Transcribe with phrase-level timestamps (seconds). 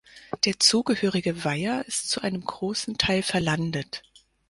[0.45, 4.01] Der zugehörige Weiher ist zu einem grossen Teil verlandet.